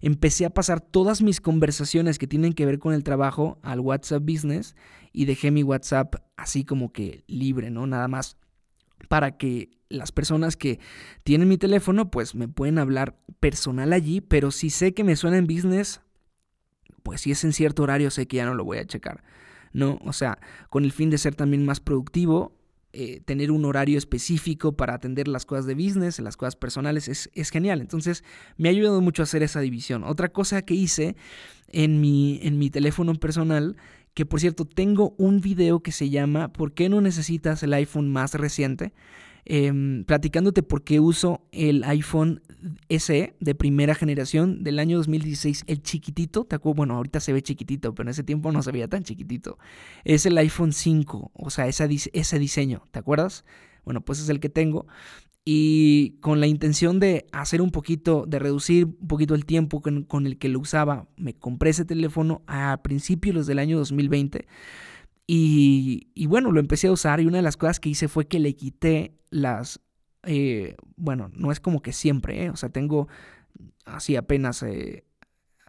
[0.00, 4.22] empecé a pasar todas mis conversaciones que tienen que ver con el trabajo al WhatsApp
[4.22, 4.74] Business
[5.12, 7.86] y dejé mi WhatsApp así como que libre, ¿no?
[7.86, 8.36] Nada más
[9.08, 10.80] para que las personas que
[11.22, 15.38] tienen mi teléfono pues me pueden hablar personal allí, pero si sé que me suena
[15.38, 16.00] en business,
[17.02, 19.22] pues si es en cierto horario sé que ya no lo voy a checar,
[19.72, 19.98] ¿no?
[20.04, 20.38] O sea,
[20.70, 22.56] con el fin de ser también más productivo,
[22.92, 27.50] eh, tener un horario específico para atender las cosas de business, las cosas personales, es,
[27.50, 27.80] genial.
[27.80, 28.24] Entonces
[28.56, 30.04] me ha ayudado mucho a hacer esa división.
[30.04, 31.16] Otra cosa que hice
[31.68, 33.76] en mi, en mi teléfono personal,
[34.14, 38.10] que por cierto tengo un video que se llama ¿Por qué no necesitas el iPhone
[38.10, 38.94] más reciente?
[39.48, 42.42] Em, platicándote por qué uso el iPhone
[42.88, 46.74] SE de primera generación del año 2016, el chiquitito, ¿te?
[46.74, 49.56] Bueno, ahorita se ve chiquitito, pero en ese tiempo no se veía tan chiquitito.
[50.04, 53.44] Es el iPhone 5, o sea, ese, diseño, ¿te acuerdas?
[53.84, 54.88] Bueno, pues es el que tengo.
[55.44, 60.26] Y con la intención de hacer un poquito, de reducir un poquito el tiempo con
[60.26, 64.44] el que lo usaba, me compré ese teléfono a principios del año 2020.
[65.26, 68.38] Y, bueno, lo empecé a usar y una de las cosas que hice fue que
[68.38, 69.80] le quité las...
[70.22, 72.50] Eh, bueno, no es como que siempre, ¿eh?
[72.50, 73.08] o sea, tengo
[73.84, 75.04] así apenas eh,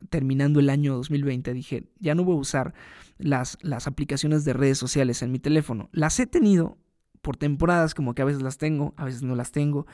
[0.10, 2.74] terminando el año 2020, dije, ya no voy a usar
[3.18, 5.90] las, las aplicaciones de redes sociales en mi teléfono.
[5.92, 6.78] Las he tenido
[7.22, 9.86] por temporadas, como que a veces las tengo, a veces no las tengo,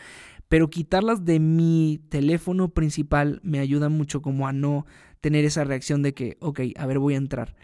[0.49, 4.85] pero quitarlas de mi teléfono principal me ayuda mucho como a no
[5.19, 7.55] tener esa reacción de que, ok, a ver, voy a entrar.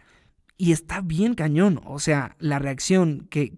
[0.61, 1.79] Y está bien cañón.
[1.85, 3.49] O sea, la reacción que,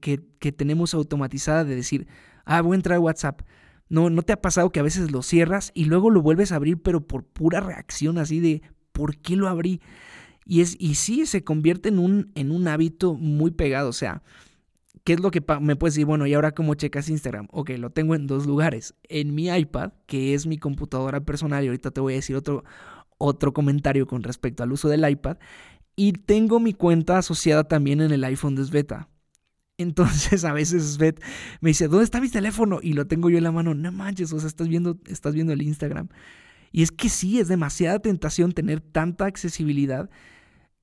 [0.55, 2.05] tenemos automatizada de decir,
[2.45, 3.41] ah, voy a entrar a WhatsApp.
[3.89, 6.57] No, ¿no te ha pasado que a veces lo cierras y luego lo vuelves a
[6.57, 8.61] abrir, pero por pura reacción así de,
[8.91, 9.81] ¿por qué lo abrí?
[10.45, 13.89] Y, es, y sí, se convierte en un, en un hábito muy pegado.
[13.89, 14.21] O sea,
[15.03, 16.05] ¿Qué es lo que me puedes decir?
[16.05, 17.47] Bueno, ¿y ahora cómo checas Instagram?
[17.49, 18.93] Ok, lo tengo en dos lugares.
[19.09, 22.63] En mi iPad, que es mi computadora personal, y ahorita te voy a decir otro,
[23.17, 25.37] otro comentario con respecto al uso del iPad.
[26.01, 29.07] Y tengo mi cuenta asociada también en el iPhone de Sveta.
[29.77, 31.21] Entonces a veces Svet
[31.59, 32.79] me dice, ¿dónde está mi teléfono?
[32.81, 33.75] Y lo tengo yo en la mano.
[33.75, 36.09] No manches, o sea, estás viendo, estás viendo el Instagram.
[36.71, 40.09] Y es que sí, es demasiada tentación tener tanta accesibilidad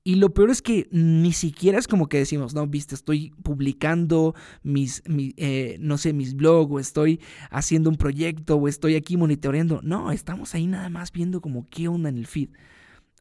[0.05, 4.33] y lo peor es que ni siquiera es como que decimos, no, viste, estoy publicando
[4.63, 7.19] mis, eh, no sé, mis blogs o estoy
[7.51, 9.81] haciendo un proyecto o estoy aquí monitoreando.
[9.83, 12.51] No, estamos ahí nada más viendo como qué onda en el feed.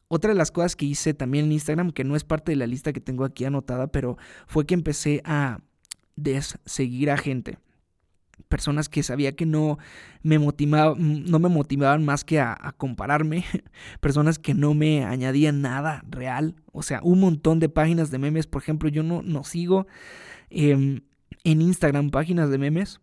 [0.09, 2.67] Otra de las cosas que hice también en Instagram, que no es parte de la
[2.67, 4.17] lista que tengo aquí anotada, pero
[4.47, 5.61] fue que empecé a
[6.17, 7.59] desseguir a gente.
[8.49, 9.79] Personas que sabía que no
[10.23, 13.45] me, motivaba, no me motivaban más que a, compararme,
[14.01, 18.47] personas que no me añadían nada real, o sea, un montón de páginas de memes,
[18.47, 19.87] por ejemplo, yo no, no sigo
[20.49, 21.03] em,
[21.45, 23.01] en Instagram páginas de memes,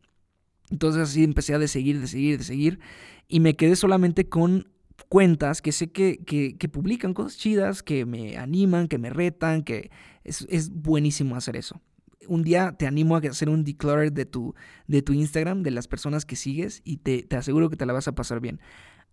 [0.72, 2.80] entonces así empecé a de seguir, de seguir, de seguir,
[3.28, 4.68] y me quedé solamente con
[5.10, 9.91] cuentas que sé que, que, publican cosas chidas, que me animan, que me retan, que
[10.23, 11.81] es, es buenísimo hacer eso
[12.27, 14.55] un día te animo a hacer un declare de tu,
[14.88, 18.08] de tu Instagram, de las personas que sigues, y te, aseguro que te la vas
[18.08, 18.60] a pasar bien.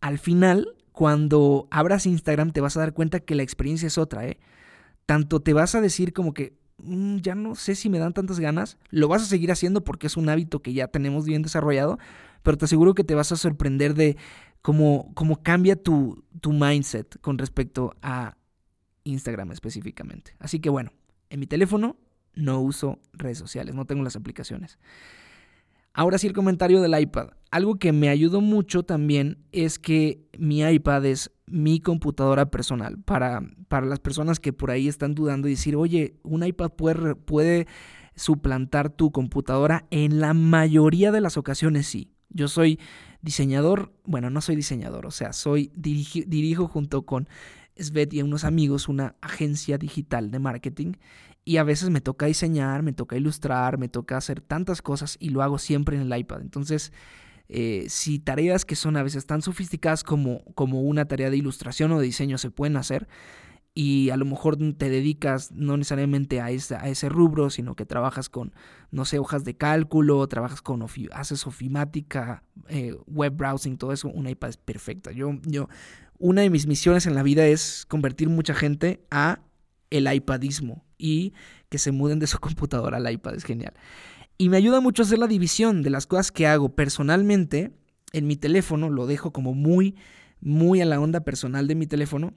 [0.01, 4.27] Al final, cuando abras Instagram, te vas a dar cuenta que la experiencia es otra,
[4.27, 4.39] ¿eh?
[5.07, 8.41] Tanto te vas a decir como que mm, ya no sé si me dan tantas
[8.41, 11.99] ganas, lo vas a seguir haciendo porque es un hábito que ya tenemos bien desarrollado,
[12.43, 14.17] pero te aseguro que te vas a sorprender de
[14.63, 18.37] cómo, cómo cambia tu, tu mindset con respecto a
[19.05, 20.35] Instagram específicamente.
[20.39, 20.93] Así que bueno,
[21.29, 21.97] en mi teléfono
[22.35, 24.79] no uso redes sociales, no tengo las aplicaciones.
[25.95, 27.29] Ahora sí el comentario del iPad.
[27.51, 32.99] Algo que me ayudó mucho también es que mi iPad es mi computadora personal.
[32.99, 37.15] Para, para las personas que por ahí están dudando y decir, oye, un iPad puede,
[37.15, 37.67] puede
[38.15, 39.85] suplantar tu computadora.
[39.91, 42.11] En la mayoría de las ocasiones sí.
[42.31, 42.81] Yo soy
[43.23, 47.29] diseñador, bueno, no soy diseñador, o sea, soy dirijo junto con
[47.79, 50.93] Svet y unos amigos una agencia digital de marketing
[51.45, 55.31] y a veces me toca diseñar, me toca ilustrar, me toca hacer tantas cosas y
[55.31, 56.41] lo hago siempre en el iPad.
[56.43, 56.93] Entonces,
[57.49, 61.93] eh, si tareas que son a veces tan sofisticadas como, como una tarea de ilustración
[61.93, 63.09] o de diseño se pueden hacer,
[63.75, 67.87] y a lo mejor te dedicas no necesariamente a, ese, a ese rubro, sino que
[67.87, 68.53] trabajas con,
[68.91, 74.31] no sé, hojas de cálculo, trabajas con, haces ofimática, eh, web browsing, todo eso, una
[74.31, 75.13] iPad es perfecta.
[75.13, 75.69] Yo, yo,
[76.19, 79.41] una de mis misiones en la vida es convertir mucha gente a
[79.91, 81.33] el iPadismo y
[81.69, 83.73] que se muden de su computadora al iPad, es genial.
[84.37, 87.73] Y me ayuda mucho hacer la división de las cosas que hago personalmente
[88.13, 89.95] en mi teléfono, lo dejo como muy,
[90.41, 92.35] muy a la onda personal de mi teléfono.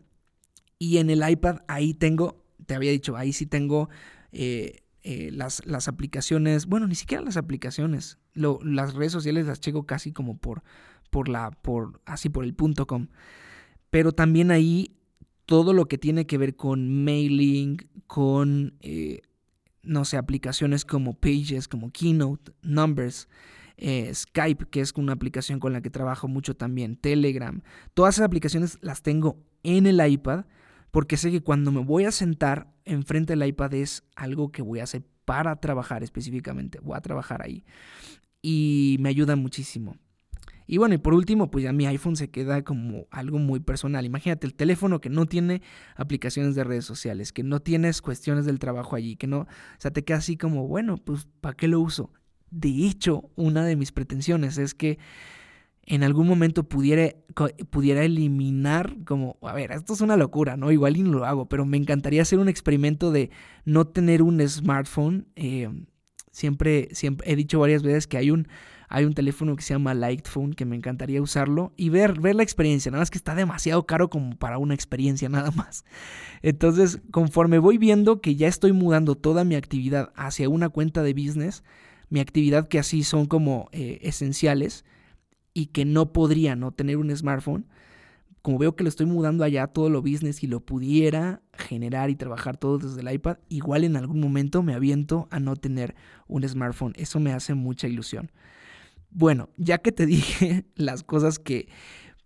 [0.77, 3.89] Y en el iPad ahí tengo, te había dicho, ahí sí tengo
[4.31, 9.85] eh, eh, las, las, aplicaciones, bueno, ni siquiera las aplicaciones, las redes sociales las checo
[9.85, 10.63] casi como por,
[11.09, 13.07] por la, por, así por el punto com.
[13.89, 14.97] Pero también ahí
[15.45, 19.21] todo lo que tiene que ver con mailing, con, eh,
[19.83, 23.29] no sé, aplicaciones como Pages, como Keynote, Numbers,
[23.77, 27.61] Skype, que es una aplicación con la que trabajo mucho también, Telegram.
[27.93, 30.45] Todas esas aplicaciones las tengo en el iPad
[30.95, 34.79] porque sé que cuando me voy a sentar enfrente del iPad es algo que voy
[34.79, 36.79] a hacer para trabajar específicamente.
[36.79, 37.65] Voy a trabajar ahí.
[38.41, 39.97] Y me ayuda muchísimo.
[40.67, 44.05] Y bueno, y por último, pues ya mi iPhone se queda como algo muy personal.
[44.05, 45.62] Imagínate el teléfono que no tiene
[45.97, 49.91] aplicaciones de redes sociales, que no tienes cuestiones del trabajo allí, que no, o sea,
[49.91, 52.13] te queda así como, bueno, pues ¿para qué lo uso?
[52.51, 54.97] De hecho, una de mis pretensiones es que
[55.86, 57.15] en algún momento pudiera,
[57.69, 60.71] pudiera eliminar como, a ver, esto es una locura, ¿no?
[60.71, 63.30] Igual y no lo hago, pero me encantaría hacer un experimento de
[63.65, 65.28] no tener un smartphone.
[65.36, 65.69] Eh,
[66.32, 68.48] siempre, siempre he dicho varias veces que hay un
[68.88, 72.43] hay un teléfono que se llama Lightphone que me encantaría usarlo y ver, ver la
[72.43, 72.91] experiencia.
[72.91, 75.86] Nada más que está demasiado caro como para una experiencia nada más.
[76.41, 81.13] Entonces, conforme voy viendo que ya estoy mudando toda mi actividad hacia una cuenta de
[81.13, 81.63] business,
[82.10, 84.86] mi actividad que así son como eh, esenciales
[85.56, 87.65] y que no podría no tener un smartphone,
[88.44, 92.15] como veo que lo estoy mudando allá todo lo business y lo pudiera generar y
[92.15, 95.96] trabajar todo desde el iPad, igual en algún momento me aviento a no tener
[96.28, 96.94] un smartphone.
[96.96, 98.32] Eso me hace mucha ilusión.
[99.10, 101.70] Bueno, ya que te dije las cosas que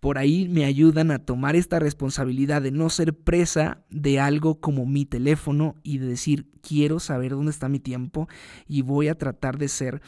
[0.00, 4.86] por ahí me ayudan a tomar esta responsabilidad de no ser presa de algo como
[4.86, 8.28] mi teléfono y de decir, quiero saber dónde está mi tiempo
[8.66, 10.02] y voy a tratar de ser,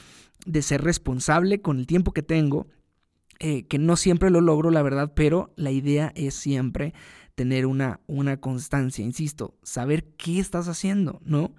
[0.45, 2.67] de ser responsable con el tiempo que tengo,
[3.45, 6.95] eh, que no siempre lo logro, la verdad, pero la idea es siempre
[7.35, 11.53] tener una, una constancia, insisto, saber qué estás haciendo, ¿no?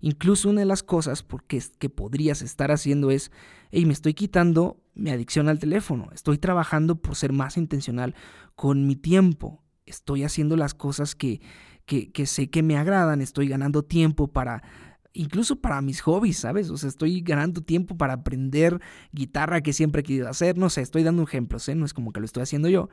[0.00, 3.30] Incluso una de las cosas porque, que podrías estar haciendo es,
[3.70, 8.14] hey, me estoy quitando mi adicción al teléfono, estoy trabajando por ser más intencional
[8.54, 11.42] con mi tiempo, estoy haciendo las cosas que,
[11.84, 14.62] que, que sé que me agradan, estoy ganando tiempo para
[15.16, 16.70] incluso para mis hobbies, ¿sabes?
[16.70, 18.80] O sea, estoy ganando tiempo para aprender
[19.12, 21.74] guitarra que siempre he querido hacer, no sé, estoy dando ejemplos, ¿eh?
[21.74, 22.88] No es como que lo estoy haciendo yo,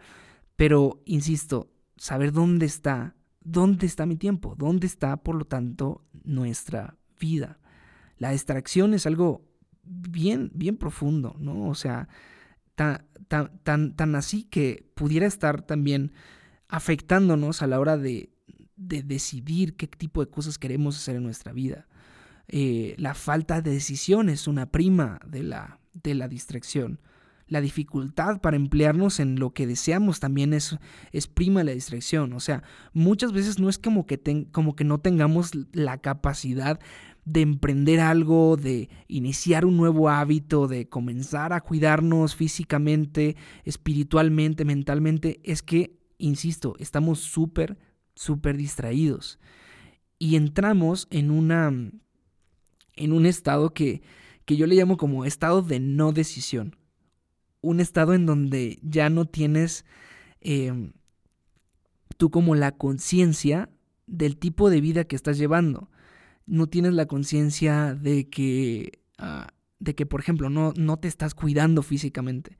[0.56, 6.98] pero insisto, saber dónde está, dónde está mi tiempo, dónde está, por lo tanto, nuestra
[7.20, 7.60] vida.
[8.18, 9.46] La distracción es algo
[9.84, 11.68] bien, bien profundo, ¿no?
[11.68, 12.08] O sea,
[12.76, 16.14] tan, tan, tan, tan así que pudiera estar también
[16.68, 18.32] afectándonos a la hora de,
[18.76, 21.88] de decidir qué tipo de cosas queremos hacer en nuestra vida.
[22.48, 27.00] Eh, la falta de decisión es una prima de la, de la distracción.
[27.48, 30.78] La dificultad para emplearnos en lo que deseamos también es,
[31.12, 32.34] es prima de la distracción.
[32.34, 36.80] O sea, muchas veces no es como que, como que no tengamos la capacidad
[37.26, 45.40] de emprender algo, de iniciar un nuevo hábito, de comenzar a cuidarnos físicamente, espiritualmente, mentalmente.
[45.44, 47.78] Es que, insisto, estamos súper,
[48.16, 49.40] súper distraídos.
[50.18, 51.72] Y entramos en una
[52.96, 54.02] en un estado que,
[54.46, 56.76] que yo le llamo como estado de no decisión.
[57.62, 59.86] Un estado en donde ya no tienes
[60.42, 60.94] em,
[62.18, 63.70] tú como la conciencia
[64.06, 65.90] del tipo de vida que estás llevando.
[66.46, 69.48] No tienes la conciencia de que, ah,
[69.80, 72.58] de que, por ejemplo, no, no, te estás cuidando físicamente,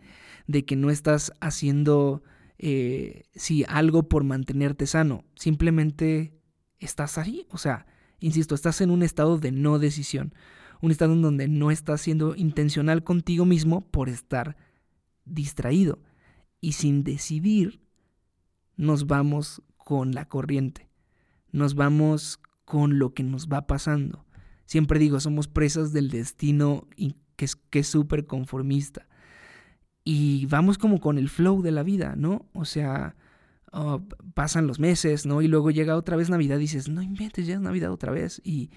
[0.48, 2.24] de que no estás haciendo,
[2.58, 3.24] eh,
[3.68, 5.26] algo por mantenerte sano.
[5.36, 6.34] Simplemente
[6.80, 7.86] estás ahí, o sea,
[8.24, 10.34] Insisto, estás en un estado de no decisión,
[10.82, 14.56] un estado en donde no estás siendo intencional contigo mismo por estar
[15.26, 16.00] distraído.
[16.62, 17.82] Y sin decidir,
[18.78, 20.90] nos vamos con la corriente,
[21.52, 24.26] nos vamos con lo que nos va pasando.
[24.64, 26.88] Siempre digo, somos presas del destino
[27.36, 29.06] que es que súper conformista.
[30.06, 32.46] Y vamos como con el flow de la vida, ¿no?
[32.54, 33.18] O sea,
[33.76, 34.04] Oh,
[34.36, 35.42] pasan los meses, ¿no?
[35.42, 38.40] Y luego llega otra vez Navidad y dices, no inventes, ya es Navidad otra vez.
[38.44, 38.70] Y,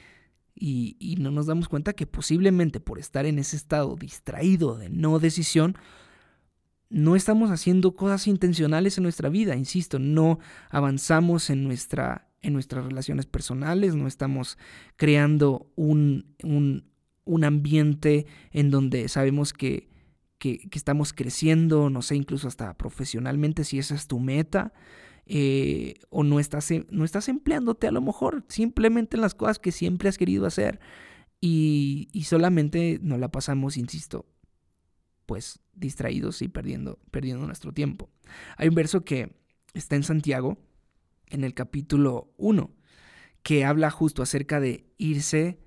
[0.54, 5.18] y, no nos damos cuenta que posiblemente por estar en ese estado distraído de no
[5.18, 5.76] decisión,
[6.88, 10.38] no estamos haciendo cosas intencionales en nuestra vida, insisto, no
[10.70, 14.56] avanzamos en, nuestra, en nuestras relaciones personales, no estamos
[14.96, 16.90] creando un, un,
[17.24, 19.90] un ambiente en donde sabemos que
[20.54, 24.72] que, estamos creciendo, no sé, incluso hasta profesionalmente, si esa es tu meta,
[25.26, 29.72] eh, o no estás, no estás empleándote a lo mejor simplemente en las cosas que
[29.72, 30.78] siempre has querido hacer
[31.40, 34.26] y, y solamente nos la pasamos, insisto,
[35.26, 38.09] pues distraídos y perdiendo, perdiendo nuestro tiempo.
[38.56, 39.37] Hay un verso que
[39.74, 40.59] está en Santiago,
[41.28, 42.70] en el capítulo 1,
[43.42, 45.59] que habla justo acerca de irse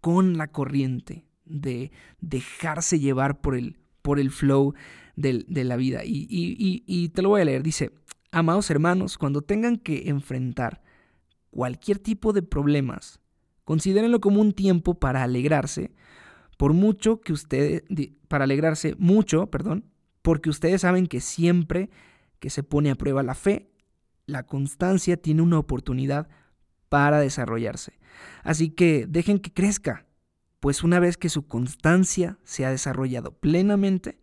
[0.00, 3.78] con la corriente, de dejarse llevar por el,
[4.08, 4.72] por el flow
[5.16, 6.00] de, la vida.
[6.02, 6.26] Y,
[6.86, 7.62] y te lo voy a leer.
[7.62, 7.90] Dice,
[8.32, 10.80] amados hermanos, cuando tengan que enfrentar
[11.50, 13.20] cualquier tipo de problemas,
[13.64, 15.92] considérenlo como un tiempo para alegrarse,
[16.56, 17.82] por mucho que ustedes,
[18.28, 19.84] para alegrarse mucho, perdón,
[20.22, 21.90] porque ustedes saben que siempre
[22.38, 23.70] que se pone a prueba la fe,
[24.24, 26.30] la constancia tiene una oportunidad
[26.88, 27.98] para desarrollarse.
[28.42, 30.06] Así que dejen que crezca,
[30.60, 34.18] pues una vez que su constancia se ha desarrollado plenamente,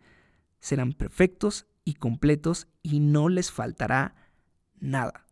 [0.60, 4.14] serán perfectos y completos y no les faltará
[4.80, 5.26] nada.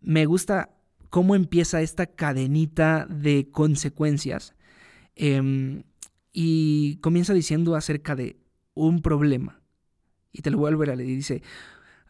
[0.00, 0.70] Me gusta
[1.10, 4.54] cómo empieza esta cadenita de consecuencias
[5.14, 5.84] em,
[6.32, 8.36] y comienza diciendo acerca de
[8.74, 9.60] un problema.
[10.32, 10.98] Y te lo vuelvo a leer.
[10.98, 11.42] Dice,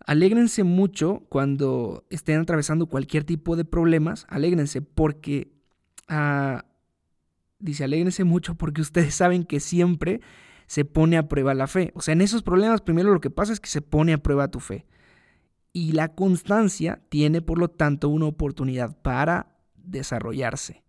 [0.06, 5.52] alégrense mucho cuando estén atravesando cualquier tipo de problemas, alégrense porque
[6.08, 6.64] ah,
[7.58, 10.20] dice, alégrense mucho porque ustedes saben que siempre
[10.66, 11.92] se pone a prueba la fe.
[11.94, 14.48] O sea, en esos problemas primero lo que pasa es que se pone a prueba
[14.48, 14.86] tu fe.
[15.72, 20.82] Y la constancia tiene, por lo tanto, una oportunidad para desarrollarse.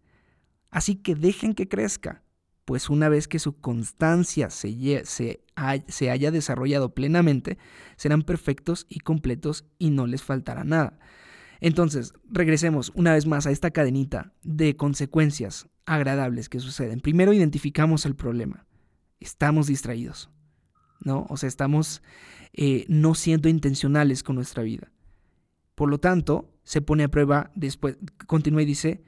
[0.69, 2.23] Así que dejen que crezca,
[2.65, 5.43] pues una vez que su constancia se, se,
[5.87, 7.57] se haya desarrollado plenamente,
[7.95, 10.99] serán perfectos y completos y no les faltará nada.
[11.61, 17.01] Entonces, regresemos una vez más a esta cadenita de consecuencias agradables que suceden.
[17.01, 18.65] Primero identificamos el problema.
[19.19, 20.29] Estamos distraídos,
[21.01, 21.25] ¿no?
[21.29, 22.01] O sea, estamos
[22.53, 24.91] eh, no siendo intencionales con nuestra vida.
[25.75, 29.03] Por lo tanto, se pone a prueba, después, continúa y dice,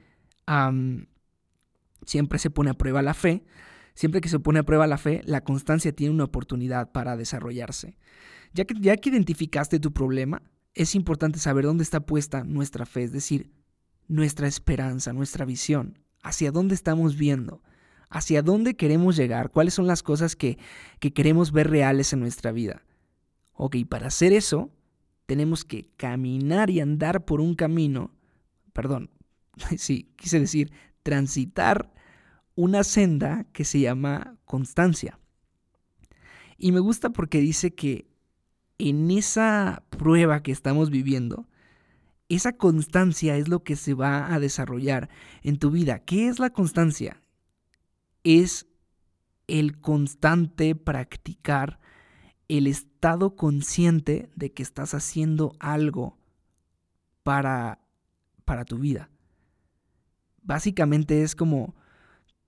[2.04, 3.44] siempre se pone a prueba la fe.
[3.94, 7.98] Siempre que se pone a prueba la fe, la constancia tiene una oportunidad para desarrollarse.
[8.54, 10.42] Ya que, ya que identificaste tu problema,
[10.74, 13.50] es importante saber dónde está puesta nuestra fe, es decir,
[14.08, 17.62] nuestra esperanza, nuestra visión hacia dónde estamos viendo,
[18.08, 20.58] hacia dónde queremos llegar, cuáles son las cosas que,
[21.00, 22.82] que queremos ver reales en nuestra vida.
[23.54, 24.70] Ok, para hacer eso,
[25.26, 28.12] tenemos que caminar y andar por un camino,
[28.72, 29.10] perdón,
[29.76, 31.92] sí, quise decir, transitar
[32.54, 35.18] una senda que se llama constancia.
[36.56, 38.06] Y me gusta porque dice que
[38.78, 41.46] en esa prueba que estamos viviendo,
[42.28, 45.08] esa constancia es lo que se va a desarrollar
[45.42, 46.00] en tu vida.
[46.00, 47.22] ¿Qué es la constancia?
[48.24, 48.66] Es
[49.46, 51.78] el constante practicar
[52.48, 56.18] el estado consciente de que estás haciendo algo
[57.22, 57.78] para,
[58.44, 59.08] para tu vida.
[60.42, 61.76] Básicamente es como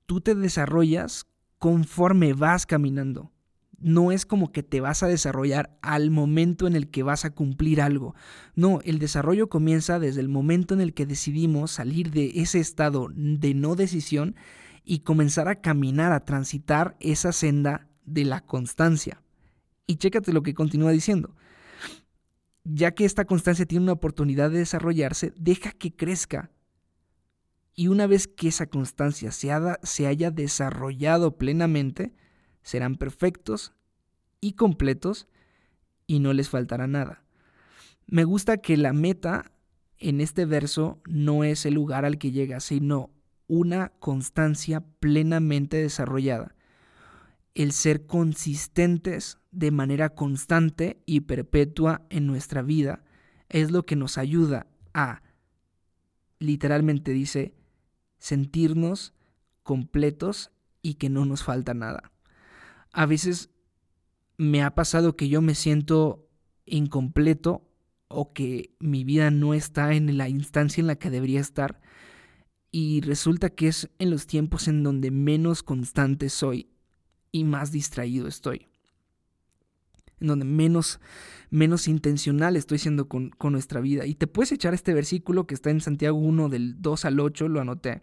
[0.07, 1.25] tú te desarrollas
[1.61, 3.31] conforme vas caminando
[3.79, 7.31] no es como que te vas a desarrollar al momento en el que vas a
[7.31, 8.15] cumplir algo.
[8.55, 13.09] No, el desarrollo comienza desde el momento en el que decidimos salir de ese estado
[13.15, 14.37] de no decisión
[14.85, 19.23] y comenzar a caminar, a transitar esa senda de la constancia.
[19.87, 21.35] Y chécate lo que continúa diciendo.
[22.65, 26.51] Ya que esta constancia tiene una oportunidad de desarrollarse, deja que crezca.
[27.75, 29.51] Y una vez que esa constancia se,
[29.83, 32.15] se haya desarrollado plenamente,
[32.65, 33.73] serán perfectos
[34.41, 35.29] y completos
[36.09, 37.23] y no les faltará nada.
[38.07, 39.53] Me gusta que la meta
[39.99, 43.11] en este verso no es el lugar al que llega, sino
[43.47, 46.57] una constancia plenamente desarrollada.
[47.55, 53.05] El ser consistentes de manera constante y perpetua en nuestra vida
[53.49, 55.23] es lo que nos ayuda a,
[56.39, 57.55] literalmente dice,
[58.19, 59.15] sentirnos
[59.63, 60.51] completos
[60.83, 62.14] y que no nos falta nada
[62.95, 63.51] a veces
[64.39, 66.29] me ha pasado que yo me siento
[66.65, 67.69] incompleto
[68.09, 71.81] o que mi vida no está en la instancia en la que debería estar
[72.71, 76.71] y resulta que es en los tiempos en donde menos constante soy
[77.33, 78.69] y más distraído estoy.
[80.21, 81.01] En donde menos,
[81.51, 84.07] menos intencional estoy siendo con, con nuestra vida.
[84.07, 87.49] Y te puedes echar este versículo que está en Santiago 1 del 2 al 8,
[87.49, 88.03] lo anoté.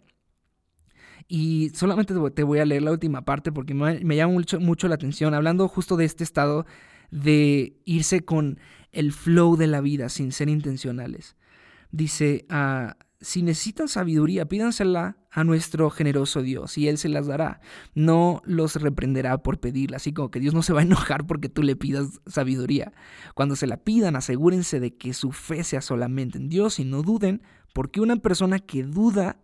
[1.28, 5.34] Y solamente te voy a leer la última parte porque me, llama mucho, la atención,
[5.34, 6.66] hablando justo de este estado
[7.10, 8.58] de irse con
[8.92, 11.36] el flow de la vida sin ser intencionales.
[11.90, 17.60] Dice, ah, si necesitan sabiduría, pídansela a nuestro generoso Dios y Él se las dará.
[17.94, 21.48] No los reprenderá por pedirla, así como que Dios no se va a enojar porque
[21.48, 22.92] tú le pidas sabiduría.
[23.34, 27.02] Cuando se la pidan, asegúrense de que su fe sea solamente en Dios y no
[27.02, 27.42] duden,
[27.72, 29.38] porque una persona que duda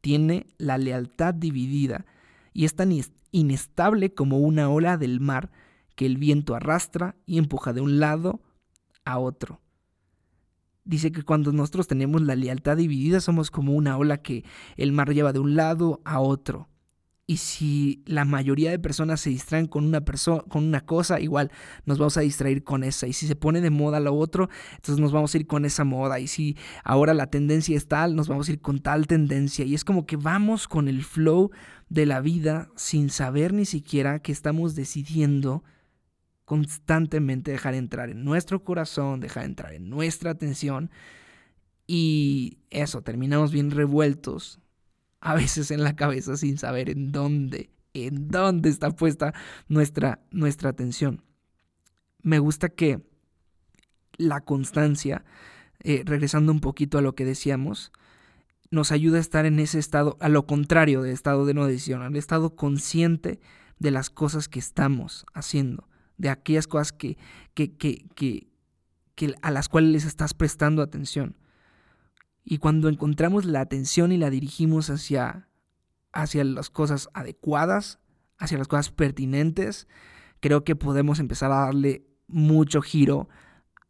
[0.00, 2.06] tiene la lealtad dividida
[2.52, 2.92] y es tan
[3.32, 5.50] inestable como una ola del mar
[5.94, 8.40] que el viento arrastra y empuja de un lado
[9.04, 9.60] a otro.
[10.84, 14.44] Dice que cuando nosotros tenemos la lealtad dividida somos como una ola que
[14.76, 16.69] el mar lleva de un lado a otro.
[17.30, 20.04] Y si la mayoría de personas se distraen con una,
[20.48, 21.52] con una cosa, igual
[21.84, 23.06] nos vamos a distraer con esa.
[23.06, 25.84] Y si se pone de moda lo otro, entonces nos vamos a ir con esa
[25.84, 26.18] moda.
[26.18, 29.64] Y si ahora la tendencia es tal, nos vamos a ir con tal tendencia.
[29.64, 31.52] Y es como que vamos con el flow
[31.88, 35.62] de la vida sin saber ni siquiera que estamos decidiendo
[36.44, 40.90] constantemente dejar entrar en nuestro corazón, dejar entrar en nuestra atención.
[41.86, 44.58] Y eso, terminamos bien revueltos
[45.20, 49.34] a veces en la cabeza sin saber en dónde, en dónde está puesta
[49.68, 51.22] nuestra, nuestra atención.
[52.22, 53.00] Me gusta que
[54.16, 55.24] la constancia,
[55.82, 57.92] eh, regresando un poquito a lo que decíamos,
[58.70, 62.02] nos ayuda a estar en ese estado, a lo contrario del estado de no decisión,
[62.02, 63.40] al estado consciente
[63.78, 67.16] de las cosas que estamos haciendo, de aquellas cosas que,
[67.54, 71.36] que, que, que, a las cuales les estás prestando atención.
[72.44, 75.48] Y cuando encontramos la atención y la dirigimos hacia,
[76.12, 77.98] hacia las cosas adecuadas,
[78.38, 79.86] hacia las cosas pertinentes,
[80.40, 83.28] creo que podemos empezar a darle mucho giro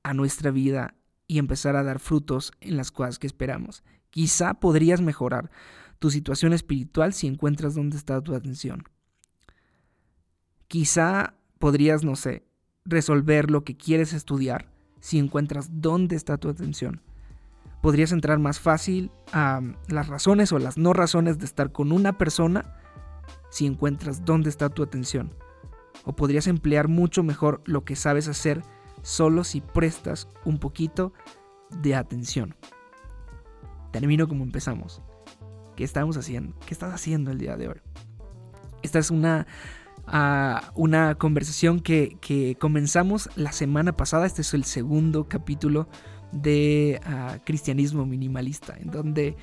[0.02, 0.94] a nuestra vida
[1.26, 3.84] y empezar a dar frutos en las cosas que esperamos.
[4.10, 5.50] Quizá podrías mejorar
[6.00, 8.84] tu situación espiritual si encuentras dónde está tu atención.
[10.66, 12.44] Quizá podrías, no sé,
[12.84, 17.02] resolver lo que quieres estudiar si encuentras dónde está tu atención
[17.80, 22.18] podrías entrar más fácil a las razones o las no razones de estar con una
[22.18, 22.76] persona
[23.50, 25.34] si encuentras dónde está tu atención.
[26.04, 28.62] O podrías emplear mucho mejor lo que sabes hacer
[29.02, 31.12] solo si prestas un poquito
[31.82, 32.54] de atención.
[33.92, 35.02] Termino como empezamos.
[35.76, 36.58] ¿Qué estamos haciendo?
[36.66, 37.80] ¿Qué estás haciendo el día de hoy?
[38.82, 39.46] Esta es una,
[40.06, 44.26] ah, una conversación que, que comenzamos la semana pasada.
[44.26, 45.88] Este es el segundo capítulo
[46.32, 49.36] de ah, cristianismo minimalista, en donde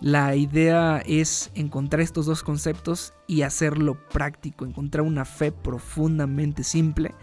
[0.00, 7.14] La idea es encontrar estos dos conceptos y hacerlo práctico, encontrar una fe profundamente simple,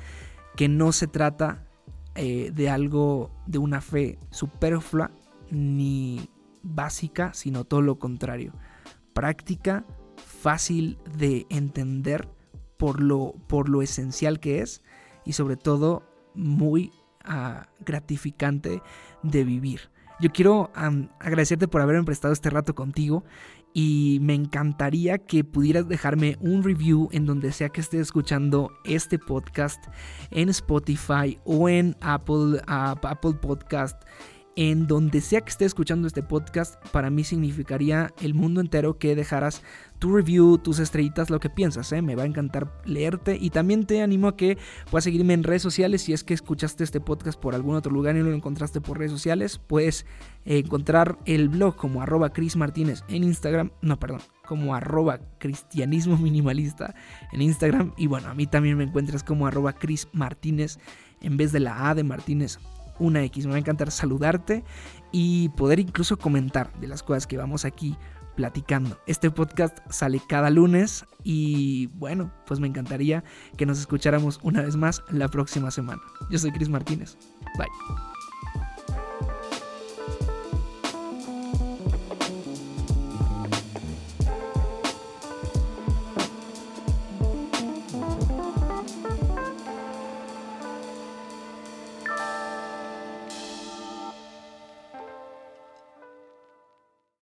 [0.56, 1.68] que no se trata
[2.16, 5.12] eh, de algo, de una fe superflua
[5.50, 6.30] ni
[6.64, 8.54] básica, sino todo lo contrario.
[9.14, 12.30] Práctica, fácil de entender
[12.78, 14.82] por lo, por lo esencial que es
[15.26, 16.04] y sobre todo
[16.34, 16.92] muy
[17.24, 18.82] ah, gratificante
[19.24, 19.90] de vivir.
[20.20, 20.72] Yo quiero
[21.20, 23.24] agradecerte por haberme prestado este rato contigo
[23.74, 29.18] y me encantaría que pudieras dejarme un review en donde sea que estés escuchando este
[29.18, 29.84] podcast
[30.30, 34.00] en Spotify o en Apple, Apple Podcast
[34.56, 39.16] en donde sea que esté escuchando este podcast, para mí significaría el mundo entero que
[39.16, 39.64] dejaras
[40.00, 41.92] tu review, tus estrellitas, lo que piensas.
[41.92, 42.02] ¿eh?
[42.02, 44.58] Me va a encantar leerte y también te animo a que
[44.90, 46.02] puedas seguirme en redes sociales.
[46.02, 49.12] Si es que escuchaste este podcast por algún otro lugar y lo encontraste por redes
[49.12, 50.06] sociales, puedes
[50.44, 53.72] encontrar el blog como arroba Chris Martínez en Instagram.
[53.82, 56.96] No, perdón, como arroba cristianismo minimalista
[57.32, 57.94] en Instagram.
[57.96, 60.78] Y bueno, a mí también me encuentras como arroba Chris Martínez
[61.22, 62.60] en vez de la A de Martínez
[63.02, 63.46] una X.
[63.46, 64.64] Me va a encantar saludarte
[65.12, 67.98] y poder incluso comentar de las cosas que vamos aquí
[68.36, 68.98] platicando.
[69.08, 73.24] Este podcast sale cada lunes y bueno, pues me encantaría
[73.58, 76.02] que nos escucháramos una vez más la próxima semana.
[76.30, 77.18] Yo soy Cris Martínez.
[77.58, 78.11] Bye.